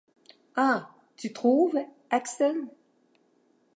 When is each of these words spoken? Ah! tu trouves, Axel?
Ah! 0.55 0.95
tu 1.15 1.31
trouves, 1.31 1.77
Axel? 2.09 2.55